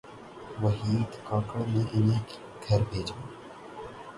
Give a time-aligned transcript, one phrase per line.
[0.63, 2.23] وحید کاکڑ نے انہیں
[2.65, 3.15] گھر بھیجا۔